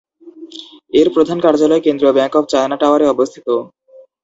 এর 0.93 1.07
প্রধান 1.15 1.37
কার্যালয় 1.45 1.83
কেন্দ্রীয় 1.85 2.13
ব্যাংক 2.17 2.33
অফ 2.35 2.43
চায়না 2.51 2.75
টাওয়ারে 2.81 3.05
অবস্থিত। 3.07 3.47